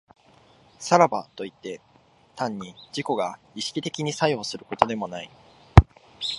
[0.79, 1.79] さらばといって、
[2.35, 5.29] 単に自己が意識的に作用することでもない。